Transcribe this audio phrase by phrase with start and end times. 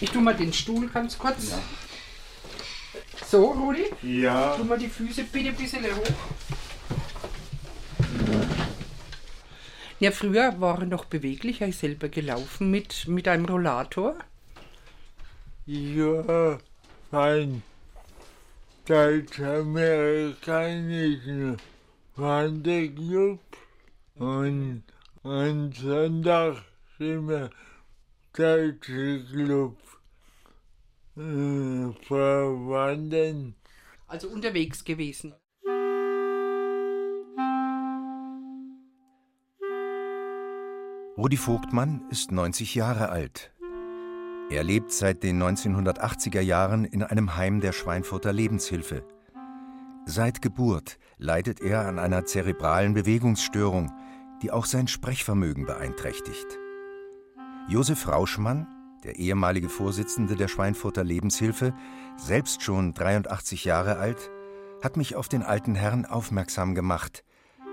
[0.00, 1.50] Ich tu mal den Stuhl ganz kurz.
[1.50, 1.58] Ja.
[3.26, 3.86] So, Rudi?
[4.02, 4.54] Ja.
[4.56, 6.04] Tu mal die Füße bitte ein bisschen hoch.
[9.98, 14.14] Ja, früher war er noch beweglich, er ist selber gelaufen mit, mit einem Rollator.
[15.64, 16.58] Ja,
[17.10, 17.62] mein
[18.84, 21.56] deutsch-amerikanischen
[22.14, 23.40] Wanderclub
[24.16, 24.82] und,
[25.22, 26.62] und Sonntag
[26.98, 27.48] sind wir
[28.36, 29.78] deutsche Club
[31.16, 33.54] äh, verwandern.
[34.06, 35.34] Also unterwegs gewesen.
[41.16, 43.52] Rudi Vogtmann ist 90 Jahre alt.
[44.50, 49.02] Er lebt seit den 1980er Jahren in einem Heim der Schweinfurter Lebenshilfe.
[50.04, 53.90] Seit Geburt leidet er an einer zerebralen Bewegungsstörung,
[54.42, 56.58] die auch sein Sprechvermögen beeinträchtigt.
[57.68, 58.68] Josef Rauschmann,
[59.02, 61.74] der ehemalige Vorsitzende der Schweinfurter Lebenshilfe,
[62.16, 64.30] selbst schon 83 Jahre alt,
[64.84, 67.24] hat mich auf den alten Herrn aufmerksam gemacht,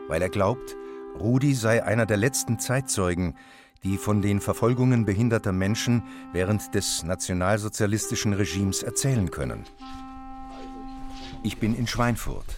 [0.07, 0.75] weil er glaubt,
[1.19, 3.35] Rudi sei einer der letzten Zeitzeugen,
[3.83, 9.63] die von den Verfolgungen behinderter Menschen während des nationalsozialistischen Regimes erzählen können.
[11.43, 12.55] Ich bin in Schweinfurt.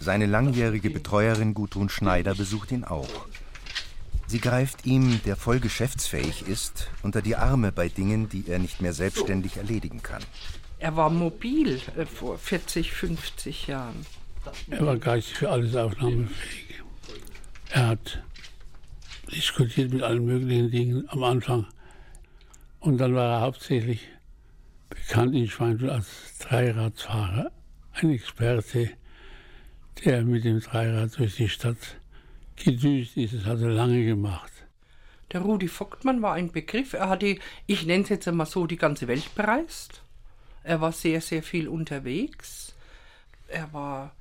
[0.00, 3.26] Seine langjährige Betreuerin Gudrun Schneider besucht ihn auch.
[4.28, 8.82] Sie greift ihm, der voll geschäftsfähig ist, unter die Arme bei Dingen, die er nicht
[8.82, 10.22] mehr selbstständig erledigen kann.
[10.78, 14.04] Er war mobil äh, vor 40, 50 Jahren.
[14.70, 16.82] Er war geistig für alles aufnahmefähig.
[17.70, 18.22] Er hat
[19.34, 21.66] diskutiert mit allen möglichen Dingen am Anfang.
[22.80, 24.08] Und dann war er hauptsächlich
[24.90, 27.50] bekannt in Schweinfurt als Dreiradfahrer,
[27.92, 28.90] ein Experte,
[30.04, 31.97] der mit dem Dreirad durch die Stadt
[32.64, 33.34] gedüst ist.
[33.34, 34.52] Das hat er lange gemacht.
[35.32, 36.94] Der Rudi Vogtmann war ein Begriff.
[36.94, 40.02] Er hatte, ich nenne es jetzt einmal so, die ganze Welt bereist.
[40.62, 42.74] Er war sehr, sehr viel unterwegs.
[43.48, 44.12] Er war,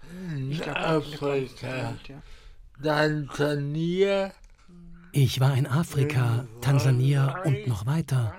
[0.50, 1.96] glaube, Afrika.
[2.08, 2.22] Ja.
[2.81, 4.31] Tansania.
[5.12, 8.36] Ich war in Afrika, Tansania und noch weiter.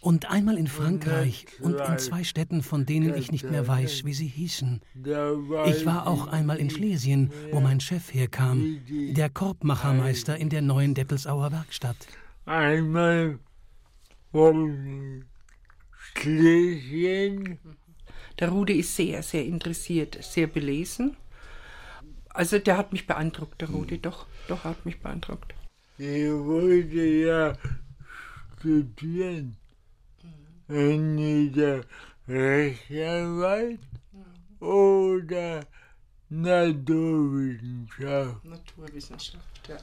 [0.00, 4.14] Und einmal in Frankreich und in zwei Städten, von denen ich nicht mehr weiß, wie
[4.14, 4.80] sie hießen.
[5.66, 10.94] Ich war auch einmal in Schlesien, wo mein Chef herkam, der Korbmachermeister in der neuen
[10.94, 11.96] Deppelsauer Werkstatt.
[12.44, 13.38] Einmal
[14.32, 15.24] von
[16.14, 17.58] Schlesien.
[18.38, 21.16] Der Rude ist sehr, sehr interessiert, sehr belesen.
[22.28, 25.54] Also der hat mich beeindruckt, der Rudi, doch, doch hat mich beeindruckt.
[25.96, 27.54] Ich wollte ja
[28.58, 29.56] studieren.
[30.68, 31.82] Entweder
[32.28, 33.78] Rechtsanwalt
[34.58, 35.64] oder
[36.28, 38.44] Naturwissenschaft.
[38.44, 39.76] Naturwissenschaft, ja.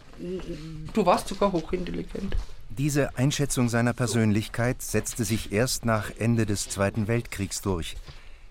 [0.94, 2.36] Du warst sogar hochintelligent.
[2.70, 7.96] Diese Einschätzung seiner Persönlichkeit setzte sich erst nach Ende des Zweiten Weltkriegs durch,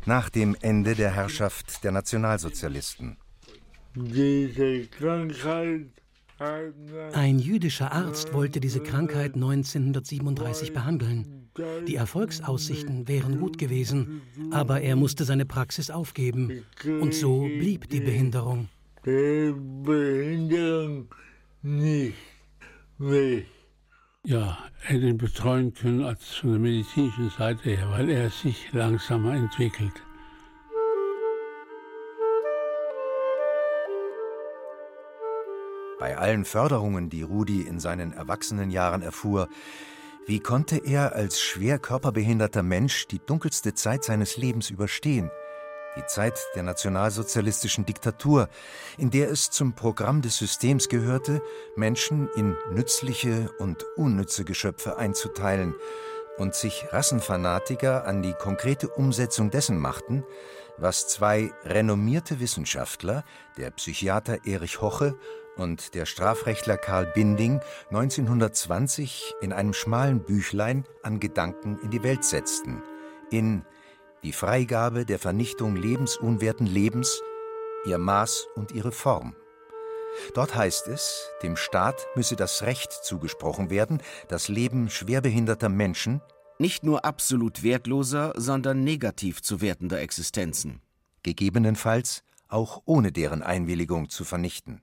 [0.07, 3.19] nach dem Ende der Herrschaft der Nationalsozialisten.
[3.95, 5.91] Diese Krankheit
[7.13, 11.49] ein jüdischer Arzt wollte diese Krankheit 1937 behandeln.
[11.87, 16.65] Die Erfolgsaussichten wären gut gewesen, aber er musste seine Praxis aufgeben.
[16.85, 18.69] Und so blieb die Behinderung.
[19.05, 21.09] Die Behinderung
[21.63, 22.17] nicht
[22.99, 23.47] weg.
[24.25, 28.73] Ja, er hätte ihn betreuen können als von der medizinischen Seite her, weil er sich
[28.73, 29.93] langsamer entwickelt.
[36.03, 39.49] Bei allen Förderungen, die Rudi in seinen Erwachsenenjahren erfuhr,
[40.27, 45.31] wie konnte er als schwer körperbehinderter Mensch die dunkelste Zeit seines Lebens überstehen?
[45.97, 48.49] Die Zeit der nationalsozialistischen Diktatur,
[48.99, 51.41] in der es zum Programm des Systems gehörte,
[51.77, 55.73] Menschen in nützliche und unnütze Geschöpfe einzuteilen
[56.37, 60.25] und sich Rassenfanatiker an die konkrete Umsetzung dessen machten,
[60.79, 63.23] was zwei renommierte Wissenschaftler,
[63.57, 65.17] der Psychiater Erich Hoche
[65.57, 67.61] und der Strafrechtler Karl Binding
[67.91, 72.83] 1920 in einem schmalen Büchlein an Gedanken in die Welt setzten,
[73.31, 73.65] in
[74.23, 77.21] Die Freigabe der Vernichtung lebensunwerten Lebens,
[77.85, 79.35] ihr Maß und ihre Form.
[80.35, 86.21] Dort heißt es, dem Staat müsse das Recht zugesprochen werden, das Leben schwerbehinderter Menschen
[86.59, 90.81] nicht nur absolut wertloser, sondern negativ zu wertender Existenzen,
[91.23, 94.81] gegebenenfalls auch ohne deren Einwilligung zu vernichten.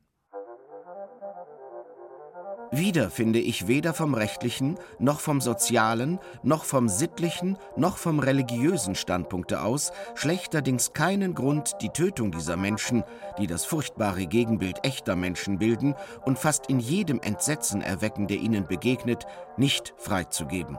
[2.72, 8.94] Wieder finde ich weder vom rechtlichen, noch vom sozialen, noch vom sittlichen, noch vom religiösen
[8.94, 13.04] Standpunkte aus schlechterdings keinen Grund, die Tötung dieser Menschen,
[13.40, 15.96] die das furchtbare Gegenbild echter Menschen bilden
[16.26, 19.26] und fast in jedem Entsetzen erwecken, der ihnen begegnet,
[19.58, 20.78] nicht freizugeben.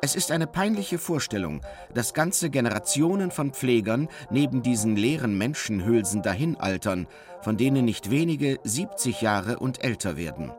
[0.00, 1.62] Es ist eine peinliche Vorstellung,
[1.94, 7.08] dass ganze Generationen von Pflegern neben diesen leeren Menschenhülsen dahinaltern,
[7.40, 10.52] von denen nicht wenige 70 Jahre und älter werden.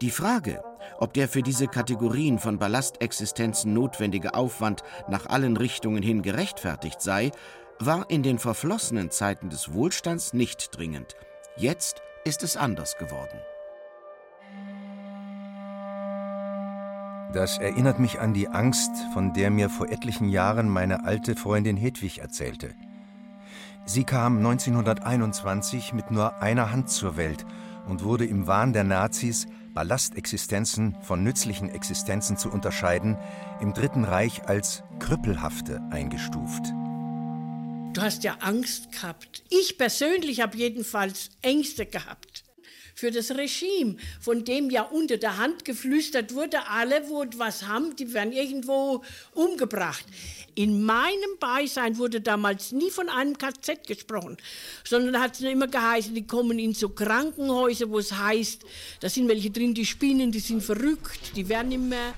[0.00, 0.62] Die Frage,
[0.98, 7.32] ob der für diese Kategorien von Ballastexistenzen notwendige Aufwand nach allen Richtungen hin gerechtfertigt sei,
[7.80, 11.16] war in den verflossenen Zeiten des Wohlstands nicht dringend.
[11.56, 13.38] Jetzt ist es anders geworden.
[17.32, 21.76] Das erinnert mich an die Angst, von der mir vor etlichen Jahren meine alte Freundin
[21.76, 22.70] Hedwig erzählte.
[23.84, 27.44] Sie kam 1921 mit nur einer Hand zur Welt
[27.88, 29.46] und wurde im Wahn der Nazis,
[29.78, 33.16] Ballastexistenzen von nützlichen Existenzen zu unterscheiden,
[33.60, 36.64] im Dritten Reich als krüppelhafte eingestuft.
[37.92, 39.44] Du hast ja Angst gehabt.
[39.50, 42.42] Ich persönlich habe jedenfalls Ängste gehabt
[42.98, 47.94] für das Regime, von dem ja unter der Hand geflüstert wurde, alle, wo was haben,
[47.94, 49.04] die werden irgendwo
[49.34, 50.04] umgebracht.
[50.56, 54.36] In meinem Beisein wurde damals nie von einem KZ gesprochen,
[54.82, 58.64] sondern hat es immer geheißen, die kommen in so Krankenhäuser, wo es heißt,
[58.98, 62.14] da sind welche drin, die spinnen, die sind verrückt, die werden immer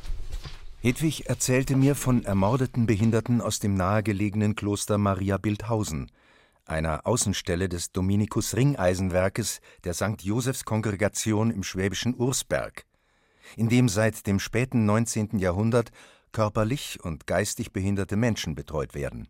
[0.82, 6.10] Hedwig erzählte mir von ermordeten Behinderten aus dem nahegelegenen Kloster Maria Bildhausen,
[6.70, 10.22] einer Außenstelle des Dominikus Ringeisenwerkes der St.
[10.22, 12.84] Josephs Kongregation im schwäbischen Ursberg,
[13.56, 15.38] in dem seit dem späten 19.
[15.38, 15.90] Jahrhundert
[16.32, 19.28] körperlich und geistig behinderte Menschen betreut werden.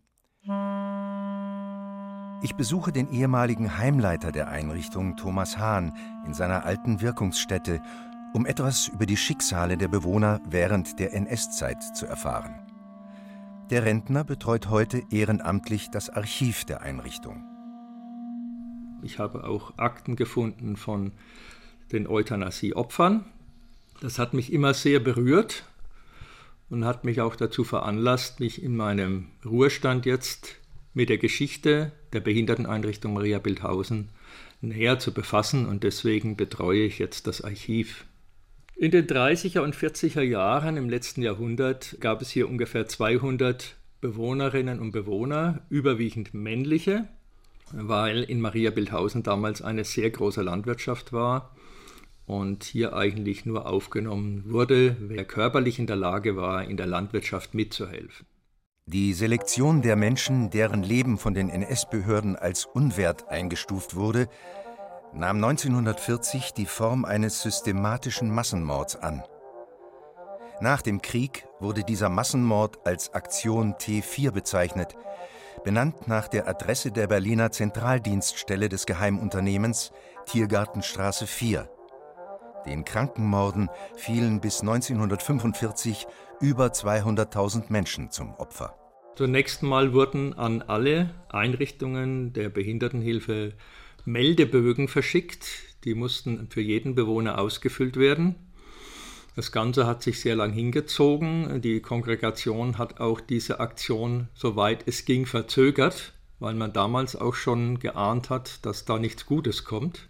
[2.43, 5.95] Ich besuche den ehemaligen Heimleiter der Einrichtung, Thomas Hahn,
[6.25, 7.81] in seiner alten Wirkungsstätte
[8.33, 12.60] um etwas über die Schicksale der Bewohner während der NS-Zeit zu erfahren.
[13.71, 17.41] Der Rentner betreut heute ehrenamtlich das Archiv der Einrichtung.
[19.01, 21.13] Ich habe auch Akten gefunden von
[21.93, 23.23] den Euthanasie-Opfern.
[24.01, 25.63] Das hat mich immer sehr berührt
[26.69, 30.57] und hat mich auch dazu veranlasst, mich in meinem Ruhestand jetzt
[30.93, 34.09] mit der Geschichte der Behinderteneinrichtung Maria Bildhausen
[34.59, 38.03] näher zu befassen und deswegen betreue ich jetzt das Archiv
[38.75, 44.79] in den 30er und 40er Jahren im letzten Jahrhundert gab es hier ungefähr 200 Bewohnerinnen
[44.79, 47.07] und Bewohner, überwiegend männliche,
[47.71, 51.55] weil in Maria Bildhausen damals eine sehr große Landwirtschaft war
[52.25, 57.53] und hier eigentlich nur aufgenommen wurde, wer körperlich in der Lage war, in der Landwirtschaft
[57.53, 58.25] mitzuhelfen.
[58.87, 64.27] Die Selektion der Menschen, deren Leben von den NS-Behörden als unwert eingestuft wurde,
[65.13, 69.23] nahm 1940 die Form eines systematischen Massenmords an.
[70.61, 74.95] Nach dem Krieg wurde dieser Massenmord als Aktion T4 bezeichnet,
[75.63, 79.91] benannt nach der Adresse der Berliner Zentraldienststelle des Geheimunternehmens
[80.27, 81.69] Tiergartenstraße 4.
[82.65, 86.05] Den Krankenmorden fielen bis 1945
[86.39, 88.75] über 200.000 Menschen zum Opfer.
[89.15, 93.53] Zunächst mal wurden an alle Einrichtungen der Behindertenhilfe
[94.05, 95.47] Meldebögen verschickt.
[95.83, 98.35] Die mussten für jeden Bewohner ausgefüllt werden.
[99.35, 101.61] Das Ganze hat sich sehr lang hingezogen.
[101.61, 107.79] Die Kongregation hat auch diese Aktion, soweit es ging, verzögert, weil man damals auch schon
[107.79, 110.09] geahnt hat, dass da nichts Gutes kommt.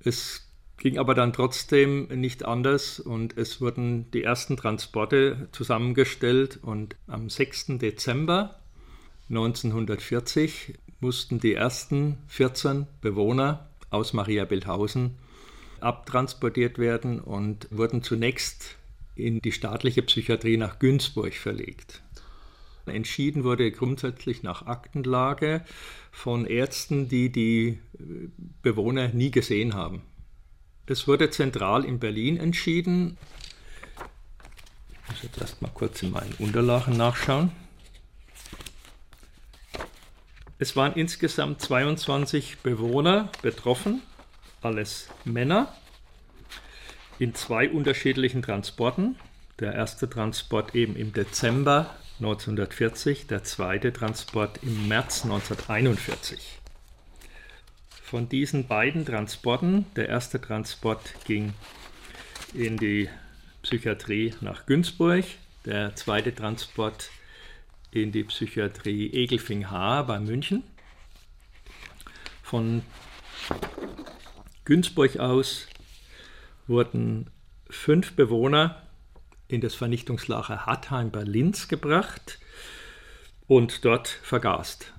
[0.00, 6.96] Es ging aber dann trotzdem nicht anders und es wurden die ersten Transporte zusammengestellt und
[7.06, 7.78] am 6.
[7.78, 8.60] Dezember
[9.30, 15.16] 1940 mussten die ersten 14 Bewohner aus Maria Bildhausen
[15.80, 18.76] abtransportiert werden und wurden zunächst
[19.14, 22.02] in die staatliche Psychiatrie nach Günzburg verlegt.
[22.86, 25.64] Entschieden wurde grundsätzlich nach Aktenlage
[26.12, 27.80] von Ärzten, die die
[28.62, 30.02] Bewohner nie gesehen haben.
[30.86, 33.18] Es wurde zentral in Berlin entschieden.
[34.92, 37.50] Ich muss jetzt erst mal kurz in meinen Unterlagen nachschauen.
[40.58, 44.00] Es waren insgesamt 22 Bewohner betroffen,
[44.62, 45.74] alles Männer,
[47.18, 49.16] in zwei unterschiedlichen Transporten.
[49.60, 56.58] Der erste Transport eben im Dezember 1940, der zweite Transport im März 1941.
[58.02, 61.52] Von diesen beiden Transporten, der erste Transport ging
[62.54, 63.10] in die
[63.62, 65.24] Psychiatrie nach Günzburg,
[65.66, 67.10] der zweite Transport
[67.90, 70.62] in die Psychiatrie Egelfing-Haar bei München.
[72.42, 72.82] Von
[74.64, 75.66] Günzburg aus
[76.66, 77.30] wurden
[77.68, 78.82] fünf Bewohner
[79.48, 82.38] in das Vernichtungslager Hattheim bei Linz gebracht
[83.46, 84.92] und dort vergast.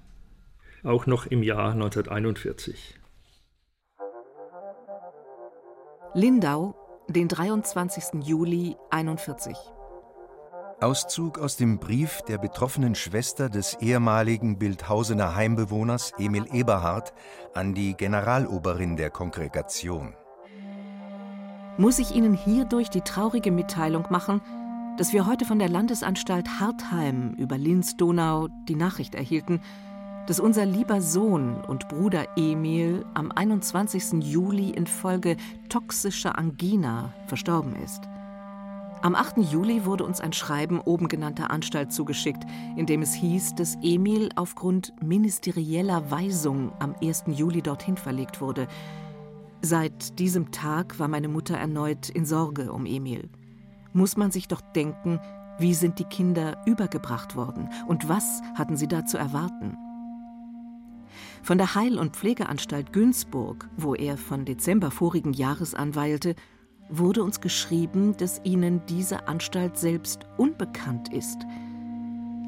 [0.83, 2.95] Auch noch im Jahr 1941.
[6.13, 6.75] Lindau,
[7.09, 8.25] den 23.
[8.25, 9.76] Juli 1941.
[10.79, 17.13] Auszug aus dem Brief der betroffenen Schwester des ehemaligen Bildhausener Heimbewohners Emil Eberhard
[17.55, 20.13] an die Generaloberin der Kongregation.
[21.79, 24.39] Muss ich Ihnen hierdurch die traurige Mitteilung machen,
[24.99, 29.61] dass wir heute von der Landesanstalt Hartheim über Linz-Donau die Nachricht erhielten,
[30.27, 34.23] dass unser lieber Sohn und Bruder Emil am 21.
[34.23, 35.37] Juli infolge
[35.69, 38.01] toxischer Angina verstorben ist.
[39.01, 39.37] Am 8.
[39.37, 42.43] Juli wurde uns ein Schreiben oben genannter Anstalt zugeschickt,
[42.75, 47.25] in dem es hieß, dass Emil aufgrund ministerieller Weisung am 1.
[47.27, 48.67] Juli dorthin verlegt wurde.
[49.61, 53.29] Seit diesem Tag war meine Mutter erneut in Sorge um Emil.
[53.93, 55.19] Muss man sich doch denken,
[55.59, 59.77] wie sind die Kinder übergebracht worden und was hatten sie da zu erwarten?
[61.43, 66.35] Von der Heil- und Pflegeanstalt Günzburg, wo er von Dezember vorigen Jahres anweilte,
[66.89, 71.37] wurde uns geschrieben, dass ihnen diese Anstalt selbst unbekannt ist.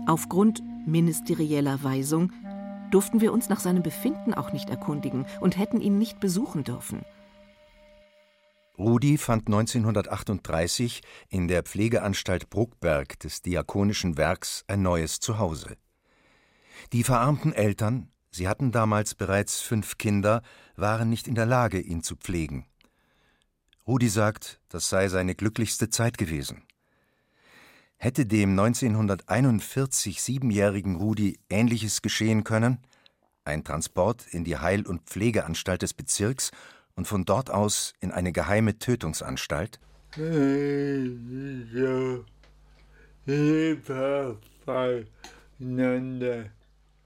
[0.08, 2.32] Aufgrund ministerieller Weisung
[2.92, 7.04] durften wir uns nach seinem Befinden auch nicht erkundigen und hätten ihn nicht besuchen dürfen.
[8.78, 15.76] Rudi fand 1938 in der Pflegeanstalt Bruckberg des Diakonischen Werks ein neues Zuhause.
[16.94, 20.42] Die verarmten Eltern, sie hatten damals bereits fünf Kinder,
[20.78, 22.66] waren nicht in der Lage, ihn zu pflegen.
[23.90, 26.62] Rudi sagt, das sei seine glücklichste Zeit gewesen.
[27.98, 32.78] Hätte dem 1941 siebenjährigen Rudi Ähnliches geschehen können?
[33.46, 36.52] Ein Transport in die Heil- und Pflegeanstalt des Bezirks
[36.94, 39.80] und von dort aus in eine geheime Tötungsanstalt?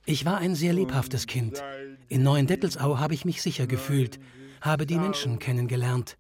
[0.06, 1.63] Ich war ein sehr lebhaftes Kind.
[2.10, 4.20] In Neuendettelsau habe ich mich sicher gefühlt,
[4.60, 6.18] habe die Menschen kennengelernt.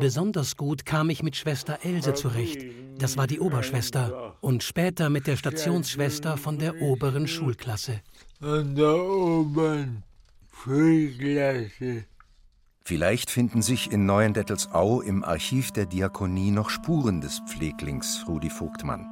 [0.00, 2.64] Besonders gut kam ich mit Schwester Else zurecht.
[2.98, 4.36] Das war die Oberschwester.
[4.40, 8.00] Und später mit der Stationsschwester von der oberen Schulklasse.
[8.40, 10.02] Von der oberen
[10.52, 12.04] Schulklasse.
[12.86, 19.06] Vielleicht finden sich in Neuendettelsau im Archiv der Diakonie noch Spuren des Pfleglings Rudi Vogtmann.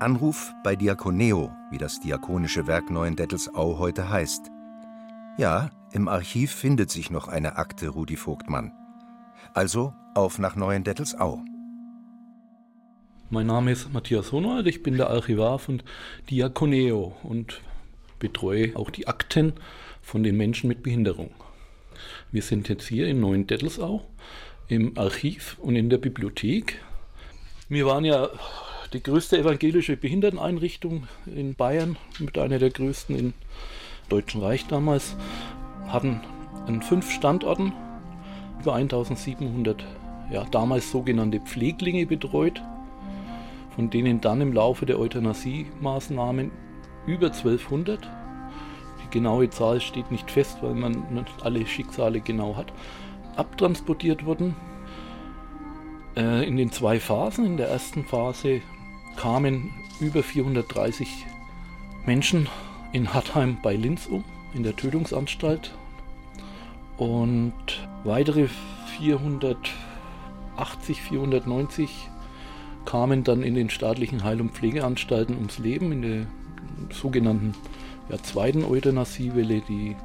[0.00, 4.50] Anruf bei Diakoneo, wie das diakonische Werk Neuendettelsau heute heißt.
[5.38, 8.72] Ja, im Archiv findet sich noch eine Akte Rudi Vogtmann.
[9.56, 11.42] Also auf nach Neuendettelsau.
[13.30, 15.82] Mein Name ist Matthias Honold, ich bin der Archivar von
[16.28, 17.62] Diaconeo und
[18.18, 19.54] betreue auch die Akten
[20.02, 21.30] von den Menschen mit Behinderung.
[22.30, 24.02] Wir sind jetzt hier in Neuendettelsau
[24.68, 26.82] im Archiv und in der Bibliothek.
[27.70, 28.28] Wir waren ja
[28.92, 33.32] die größte evangelische Behinderteneinrichtung in Bayern, mit einer der größten im
[34.10, 35.16] Deutschen Reich damals,
[35.88, 36.20] hatten
[36.66, 37.72] an fünf Standorten
[38.60, 39.84] über 1700
[40.30, 42.62] ja, damals sogenannte Pfleglinge betreut,
[43.74, 46.50] von denen dann im Laufe der Euthanasie-Maßnahmen
[47.06, 48.00] über 1200,
[49.04, 52.72] die genaue Zahl steht nicht fest, weil man nicht alle Schicksale genau hat,
[53.36, 54.56] abtransportiert wurden.
[56.16, 57.44] Äh, in den zwei Phasen.
[57.44, 58.62] In der ersten Phase
[59.16, 59.70] kamen
[60.00, 61.26] über 430
[62.06, 62.48] Menschen
[62.92, 65.72] in Hattheim bei Linz um, in der Tötungsanstalt
[66.96, 67.52] und
[68.04, 68.48] weitere
[68.98, 72.08] 480, 490
[72.84, 76.26] kamen dann in den staatlichen Heil- und Pflegeanstalten ums Leben, in der
[76.90, 77.54] sogenannten
[78.08, 79.60] ja, zweiten Euthanasiewelle.
[79.68, 79.96] Die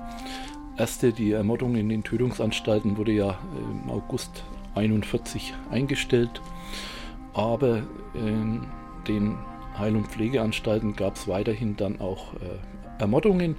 [0.78, 4.44] erste, die Ermordung in den Tötungsanstalten, wurde ja im August
[4.76, 6.42] 1941 eingestellt.
[7.34, 7.84] Aber
[8.14, 8.66] in
[9.08, 9.38] den
[9.78, 12.60] Heil- und Pflegeanstalten gab es weiterhin dann auch äh,
[13.01, 13.58] Ermordungen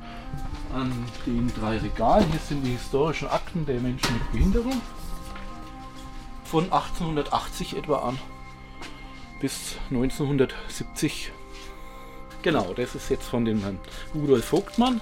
[0.73, 0.93] an
[1.27, 2.31] den drei Regalen.
[2.31, 4.81] Hier sind die historischen Akten der Menschen mit Behinderung.
[6.45, 8.19] Von 1880 etwa an
[9.41, 11.33] bis 1970.
[12.43, 13.79] Genau, das ist jetzt von dem Herrn
[14.15, 15.01] Rudolf Vogtmann,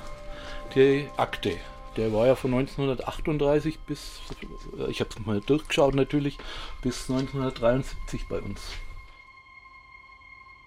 [0.74, 1.56] die Akte.
[1.96, 4.20] Der war ja von 1938 bis,
[4.88, 6.38] ich habe es mal durchgeschaut natürlich,
[6.82, 8.60] bis 1973 bei uns.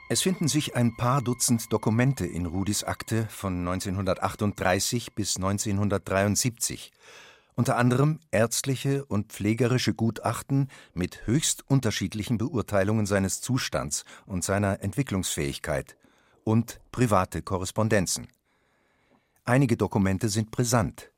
[0.09, 6.91] Es finden sich ein paar Dutzend Dokumente in Rudis Akte von 1938 bis 1973,
[7.55, 15.95] unter anderem ärztliche und pflegerische Gutachten mit höchst unterschiedlichen Beurteilungen seines Zustands und seiner Entwicklungsfähigkeit
[16.43, 18.27] und private Korrespondenzen.
[19.45, 21.11] Einige Dokumente sind brisant.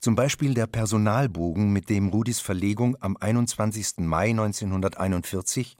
[0.00, 3.98] Zum Beispiel der Personalbogen, mit dem Rudis Verlegung am 21.
[3.98, 5.76] Mai 1941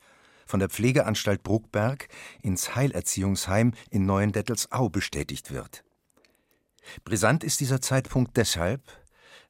[0.53, 2.09] von der Pflegeanstalt Bruckberg
[2.43, 5.83] ins Heilerziehungsheim in Neuendettelsau bestätigt wird.
[7.05, 8.83] Brisant ist dieser Zeitpunkt deshalb,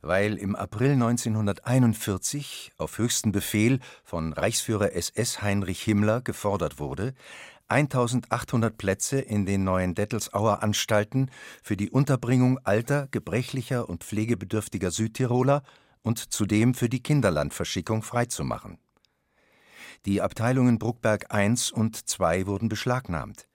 [0.00, 7.14] weil im April 1941 auf höchsten Befehl von Reichsführer SS Heinrich Himmler gefordert wurde,
[7.66, 11.32] 1800 Plätze in den neuen Dettelsauer Anstalten
[11.64, 15.64] für die Unterbringung alter, gebrechlicher und pflegebedürftiger Südtiroler
[16.02, 18.78] und zudem für die Kinderlandverschickung freizumachen.
[20.06, 23.46] Die Abteilungen Bruckberg I und II wurden beschlagnahmt.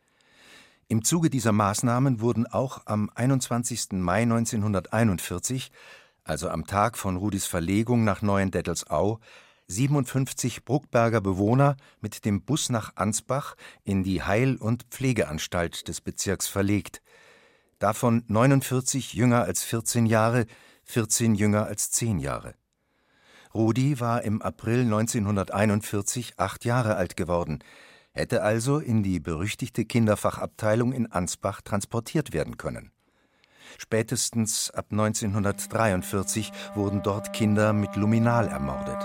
[0.90, 3.92] Im Zuge dieser Maßnahmen wurden auch am 21.
[3.92, 5.72] Mai 1941,
[6.24, 9.20] also am Tag von Rudis Verlegung nach Neuendettelsau,
[9.68, 16.48] 57 Bruckberger Bewohner mit dem Bus nach Ansbach in die Heil- und Pflegeanstalt des Bezirks
[16.48, 17.02] verlegt,
[17.80, 20.46] davon 49 jünger als 14 Jahre,
[20.84, 22.56] 14 jünger als 10 Jahre.
[23.58, 27.58] Rudi war im April 1941 acht Jahre alt geworden,
[28.12, 32.92] hätte also in die berüchtigte Kinderfachabteilung in Ansbach transportiert werden können.
[33.80, 39.04] Spätestens ab 1943 wurden dort Kinder mit Luminal ermordet.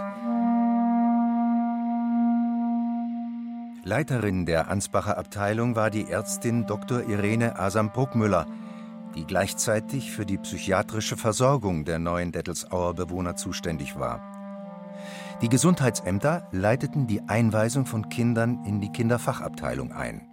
[3.87, 7.09] Leiterin der Ansbacher Abteilung war die Ärztin Dr.
[7.09, 8.47] Irene Asam-Bruckmüller,
[9.15, 14.32] die gleichzeitig für die psychiatrische Versorgung der neuen Dettelsauer Bewohner zuständig war.
[15.43, 20.29] Die Gesundheitsämter leiteten die Einweisung von Kindern in die Kinderfachabteilung ein.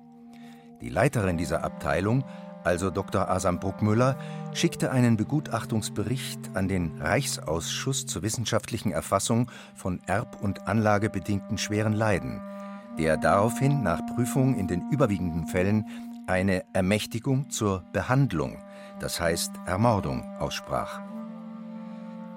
[0.81, 2.23] Die Leiterin dieser Abteilung,
[2.63, 3.27] also Dr.
[3.29, 4.17] Asam Bruckmüller,
[4.53, 12.41] schickte einen Begutachtungsbericht an den Reichsausschuss zur wissenschaftlichen Erfassung von erb- und anlagebedingten schweren Leiden–
[12.99, 15.85] der daraufhin nach Prüfung in den überwiegenden Fällen
[16.27, 18.57] eine Ermächtigung zur Behandlung,
[18.99, 21.01] das heißt Ermordung, aussprach.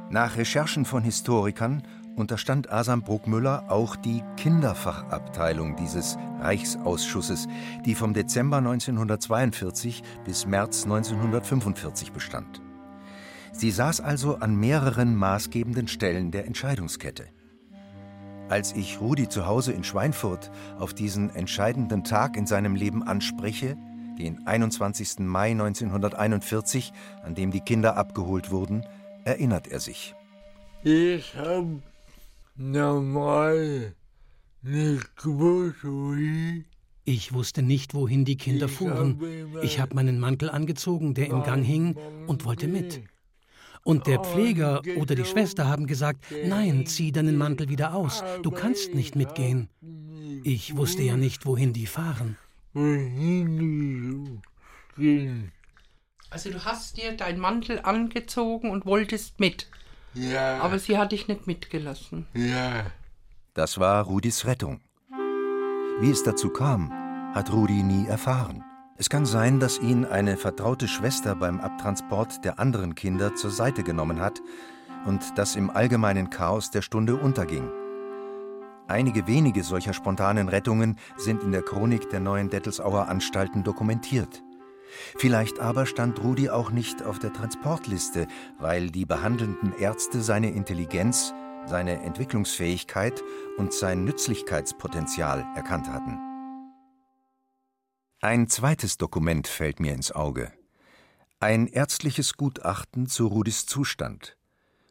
[0.09, 1.83] Nach Recherchen von Historikern
[2.17, 7.49] unterstand Asam Bruckmüller auch die Kinderfachabteilung dieses Reichsausschusses,
[7.85, 12.63] die vom Dezember 1942 bis März 1945 bestand.
[13.53, 17.27] Sie saß also an mehreren maßgebenden Stellen der Entscheidungskette.
[18.49, 23.77] Als ich Rudi zu Hause in Schweinfurt auf diesen entscheidenden Tag in seinem Leben anspreche,
[24.19, 25.21] den 21.
[25.21, 26.93] Mai 1941,
[27.25, 28.85] an dem die Kinder abgeholt wurden,
[29.25, 30.15] erinnert er sich.
[30.83, 31.65] Ich hab
[32.55, 33.95] normal
[34.63, 36.65] nicht gewusst, wie.
[37.05, 39.21] Ich wusste nicht, wohin die Kinder fuhren.
[39.63, 41.97] Ich habe meinen Mantel angezogen, der im Gang hing,
[42.29, 43.03] und wollte mit.
[43.85, 48.53] Und der Pfleger oder die Schwester haben gesagt, nein, zieh deinen Mantel wieder aus, du
[48.53, 49.69] kannst nicht mitgehen.
[50.45, 52.37] Ich wusste ja nicht, wohin die fahren.
[56.31, 59.69] Also du hast dir deinen Mantel angezogen und wolltest mit.
[60.15, 60.61] Ja.
[60.61, 62.27] Aber sie hat dich nicht mitgelassen.
[62.35, 62.87] Ja.
[63.55, 64.81] Das war Rudis Rettung.
[66.01, 66.91] Wie es dazu kam,
[67.35, 68.65] hat Rudi nie erfahren.
[68.97, 73.83] Es kann sein, dass ihn eine vertraute Schwester beim Abtransport der anderen Kinder zur Seite
[73.83, 74.41] genommen hat
[75.07, 77.69] und das im allgemeinen Chaos der Stunde unterging.
[78.89, 84.43] Einige wenige solcher spontanen Rettungen sind in der Chronik der neuen Dettelsauer Anstalten dokumentiert.
[85.17, 88.27] Vielleicht aber stand Rudi auch nicht auf der Transportliste,
[88.59, 91.33] weil die behandelnden Ärzte seine Intelligenz,
[91.67, 93.23] seine Entwicklungsfähigkeit
[93.57, 96.19] und sein Nützlichkeitspotenzial erkannt hatten.
[98.21, 100.53] Ein zweites Dokument fällt mir ins Auge.
[101.41, 104.37] Ein ärztliches Gutachten zu Rudis Zustand.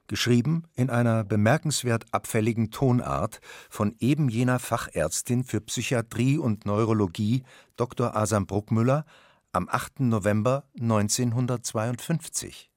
[0.08, 7.44] Geschrieben in einer bemerkenswert abfälligen Tonart von eben jener Fachärztin für Psychiatrie und Neurologie
[7.78, 8.18] Dr.
[8.18, 9.06] Asam Bruckmüller
[9.54, 10.02] am 8.
[10.02, 12.72] November 1952.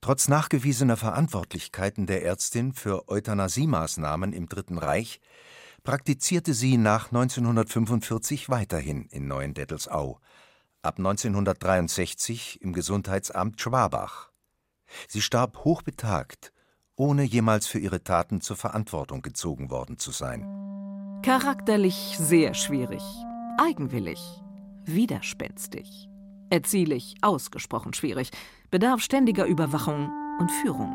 [0.00, 5.20] Trotz nachgewiesener Verantwortlichkeiten der Ärztin für Euthanasiemaßnahmen im Dritten Reich
[5.82, 10.20] praktizierte sie nach 1945 weiterhin in Neuendettelsau,
[10.82, 14.30] ab 1963 im Gesundheitsamt Schwabach.
[15.08, 16.52] Sie starb hochbetagt,
[16.96, 21.20] ohne jemals für ihre Taten zur Verantwortung gezogen worden zu sein.
[21.22, 23.02] Charakterlich sehr schwierig,
[23.58, 24.20] eigenwillig,
[24.94, 26.08] widerspenstig,
[26.50, 28.30] erziehlich ausgesprochen schwierig,
[28.70, 30.94] bedarf ständiger Überwachung und Führung,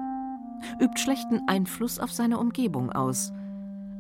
[0.81, 3.31] übt schlechten Einfluss auf seine Umgebung aus–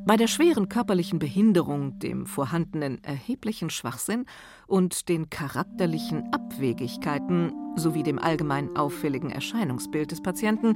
[0.05, 4.25] bei der schweren körperlichen Behinderung, dem vorhandenen erheblichen Schwachsinn
[4.67, 10.75] und den charakterlichen Abwegigkeiten sowie dem allgemein auffälligen Erscheinungsbild des Patienten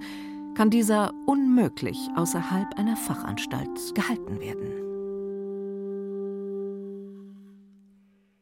[0.55, 4.86] kann dieser unmöglich außerhalb einer Fachanstalt gehalten werden.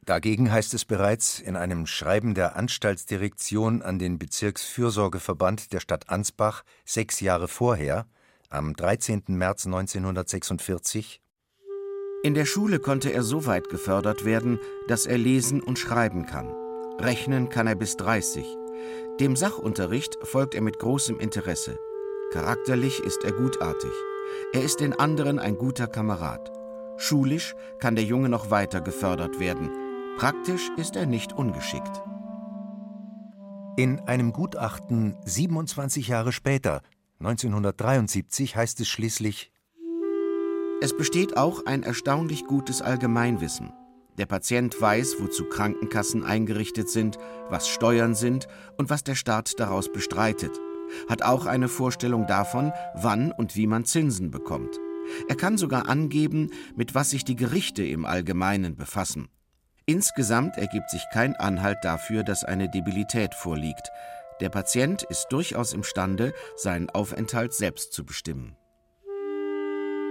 [0.06, 6.62] Dagegen heißt es bereits in einem Schreiben der Anstaltsdirektion an den Bezirksfürsorgeverband der Stadt Ansbach
[6.84, 8.06] sechs Jahre vorher,
[8.48, 9.24] am 13.
[9.26, 11.20] März 1946
[12.22, 16.54] In der Schule konnte er so weit gefördert werden, dass er lesen und schreiben kann.
[17.00, 18.46] Rechnen kann er bis 30.
[19.18, 21.80] Dem Sachunterricht folgt er mit großem Interesse.
[22.32, 23.92] Charakterlich ist er gutartig.
[24.52, 26.52] Er ist den anderen ein guter Kamerad.
[26.96, 29.85] Schulisch kann der Junge noch weiter gefördert werden.
[30.16, 32.02] Praktisch ist er nicht ungeschickt.
[33.76, 36.80] In einem Gutachten 27 Jahre später,
[37.20, 39.52] 1973, heißt es schließlich
[40.80, 43.74] Es besteht auch ein erstaunlich gutes Allgemeinwissen.
[44.16, 47.18] Der Patient weiß, wozu Krankenkassen eingerichtet sind,
[47.50, 48.48] was Steuern sind
[48.78, 50.58] und was der Staat daraus bestreitet.
[51.10, 54.80] Hat auch eine Vorstellung davon, wann und wie man Zinsen bekommt.
[55.28, 59.28] Er kann sogar angeben, mit was sich die Gerichte im Allgemeinen befassen.
[59.88, 63.88] Insgesamt ergibt sich kein Anhalt dafür, dass eine Debilität vorliegt.
[64.40, 68.56] Der Patient ist durchaus imstande, seinen Aufenthalt selbst zu bestimmen.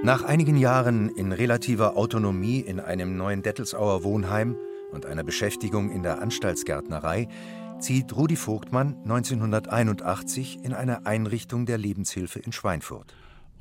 [0.01, 4.55] Nach einigen Jahren in relativer Autonomie in einem neuen Dettelsauer Wohnheim
[4.93, 7.27] und einer Beschäftigung in der Anstaltsgärtnerei
[7.79, 13.13] zieht Rudi Vogtmann 1981 in eine Einrichtung der Lebenshilfe in Schweinfurt.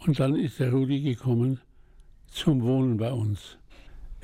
[0.07, 1.61] Und dann ist der Rudi gekommen
[2.31, 3.59] zum Wohnen bei uns.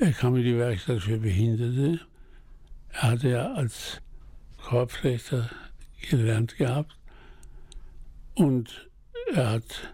[0.01, 1.99] Er kam in die Werkstatt für Behinderte.
[2.89, 4.01] Er hatte ja als
[4.57, 5.47] Korbflechter
[6.09, 6.97] gelernt gehabt.
[8.33, 8.89] Und
[9.31, 9.93] er hat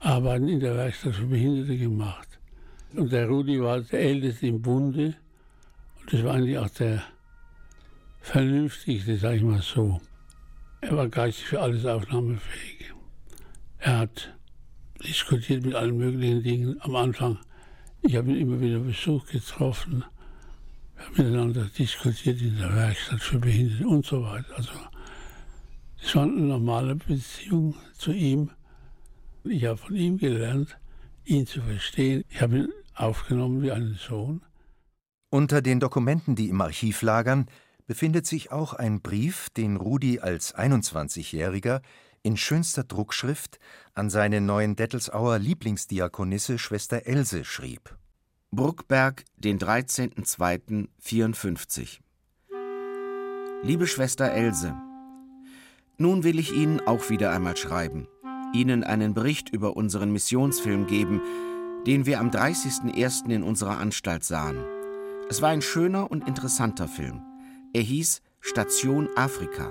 [0.00, 2.28] Arbeiten in der Werkstatt für Behinderte gemacht.
[2.92, 5.14] Und der Rudi war der Älteste im Bunde.
[5.98, 7.02] Und das war eigentlich auch der
[8.20, 9.98] Vernünftigste, sag ich mal so.
[10.82, 12.92] Er war geistig für alles aufnahmefähig.
[13.78, 14.34] Er hat
[15.02, 17.38] diskutiert mit allen möglichen Dingen am Anfang.
[18.02, 20.04] Ich habe ihn immer wieder Besuch getroffen.
[20.94, 24.56] Wir haben miteinander diskutiert in der Werkstatt für Behinderte und so weiter.
[24.56, 24.72] Also,
[26.02, 28.50] es war eine normale Beziehung zu ihm.
[29.44, 30.78] Ich habe von ihm gelernt,
[31.24, 32.24] ihn zu verstehen.
[32.30, 34.42] Ich habe ihn aufgenommen wie einen Sohn.
[35.28, 37.46] Unter den Dokumenten, die im Archiv lagern,
[37.86, 41.82] befindet sich auch ein Brief, den Rudi als 21-Jähriger
[42.22, 43.58] in schönster Druckschrift
[43.94, 47.96] an seine neuen Dettelsauer Lieblingsdiakonisse Schwester Else schrieb.
[48.50, 52.00] Bruckberg, den 13.02.54
[53.62, 54.74] Liebe Schwester Else,
[55.98, 58.08] nun will ich Ihnen auch wieder einmal schreiben,
[58.52, 61.20] Ihnen einen Bericht über unseren Missionsfilm geben,
[61.86, 63.30] den wir am 30.01.
[63.30, 64.64] in unserer Anstalt sahen.
[65.28, 67.22] Es war ein schöner und interessanter Film.
[67.72, 69.70] Er hieß Station Afrika.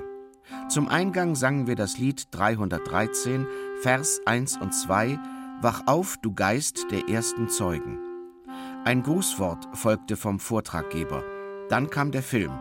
[0.70, 3.48] Zum Eingang sangen wir das Lied 313,
[3.82, 5.20] Vers 1 und 2,
[5.62, 8.00] Wach auf, du Geist der ersten Zeugen.
[8.86, 11.24] Ein Grußwort folgte vom Vortraggeber.
[11.70, 12.52] Dann kam der Film.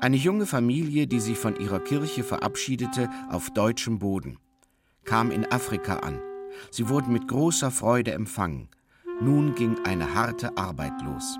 [0.00, 4.38] Eine junge Familie, die sich von ihrer Kirche verabschiedete auf deutschem Boden.
[5.04, 6.20] Kam in Afrika an.
[6.70, 8.68] Sie wurden mit großer Freude empfangen.
[9.20, 11.38] Nun ging eine harte Arbeit los.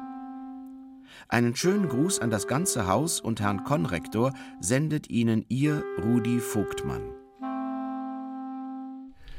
[1.28, 7.14] Einen schönen Gruß an das ganze Haus und Herrn Konrektor sendet Ihnen Ihr Rudi Vogtmann.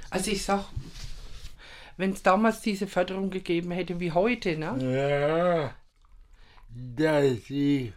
[0.10, 0.66] Also ich sag,
[1.98, 4.76] wenn es damals diese Förderung gegeben hätte wie heute, ne?
[4.80, 5.76] Ja,
[6.74, 7.94] dass ich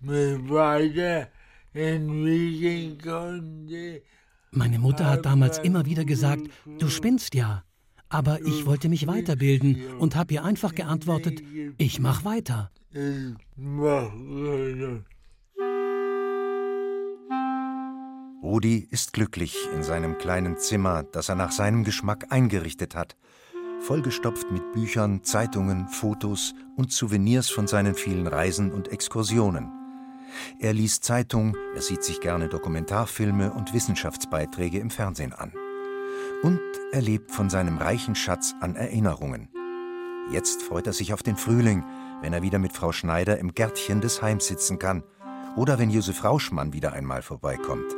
[0.00, 4.02] mich weiterentwickeln konnte.
[4.50, 7.64] Meine Mutter hat damals immer wieder gesagt, du spinnst ja.
[8.08, 11.42] Aber ich wollte mich weiterbilden und habe ihr einfach geantwortet,
[11.76, 12.70] ich mach weiter.
[18.42, 23.18] Rudi ist glücklich in seinem kleinen Zimmer, das er nach seinem Geschmack eingerichtet hat,
[23.80, 29.70] vollgestopft mit Büchern, Zeitungen, Fotos und Souvenirs von seinen vielen Reisen und Exkursionen.
[30.58, 35.52] Er liest Zeitung, er sieht sich gerne Dokumentarfilme und Wissenschaftsbeiträge im Fernsehen an.
[36.42, 36.60] Und
[36.92, 39.50] er lebt von seinem reichen Schatz an Erinnerungen.
[40.32, 41.84] Jetzt freut er sich auf den Frühling,
[42.20, 45.02] wenn er wieder mit Frau Schneider im Gärtchen des Heims sitzen kann
[45.56, 47.94] oder wenn Josef Rauschmann wieder einmal vorbeikommt.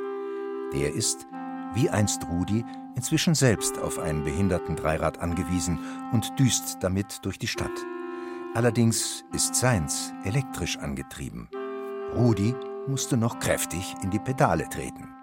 [0.73, 1.27] Der ist,
[1.75, 5.79] wie einst Rudi, inzwischen selbst auf einen behinderten Dreirad angewiesen
[6.13, 7.71] und düst damit durch die Stadt.
[8.55, 11.49] Allerdings ist seins elektrisch angetrieben.
[12.15, 12.55] Rudi
[12.87, 15.18] musste noch kräftig in die Pedale treten.